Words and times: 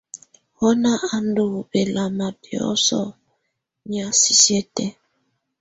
Wɔna 0.59 0.91
á 1.13 1.15
ndù 1.27 1.45
bɛlama 1.71 2.27
biɔ̀sɔ̀ 2.41 3.07
nɛ̀á 3.89 4.09
sisiǝ́ 4.21 4.63
tɛ̀á. 4.75 4.91